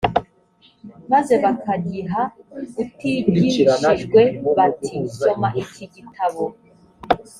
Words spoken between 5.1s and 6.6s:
soma iki gitabo